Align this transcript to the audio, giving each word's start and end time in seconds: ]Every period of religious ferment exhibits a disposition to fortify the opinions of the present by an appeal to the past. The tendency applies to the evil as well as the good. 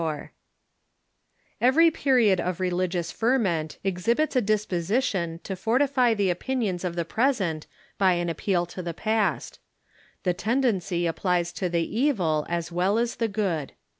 ]Every 1.61 1.91
period 1.91 2.41
of 2.41 2.59
religious 2.59 3.11
ferment 3.11 3.77
exhibits 3.83 4.35
a 4.35 4.41
disposition 4.41 5.39
to 5.43 5.55
fortify 5.55 6.15
the 6.15 6.31
opinions 6.31 6.83
of 6.83 6.95
the 6.95 7.05
present 7.05 7.67
by 7.99 8.13
an 8.13 8.27
appeal 8.27 8.65
to 8.65 8.81
the 8.81 8.95
past. 8.95 9.59
The 10.23 10.33
tendency 10.33 11.05
applies 11.05 11.51
to 11.53 11.69
the 11.69 11.85
evil 11.99 12.47
as 12.49 12.71
well 12.71 12.97
as 12.97 13.17
the 13.17 13.27
good. 13.27 13.73